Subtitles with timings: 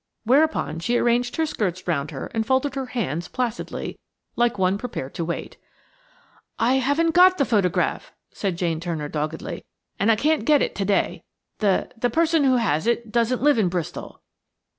[0.23, 3.99] Whereupon she rearranged her skirts round her and folded her hands placidly,
[4.35, 5.57] like one prepared to wait.
[6.57, 9.63] "I haven't got the photograph," said Jane Turner, doggedly,
[9.99, 11.21] "and I can't get it to day.
[11.59, 14.23] The–the person who has it doesn't live in Bristol."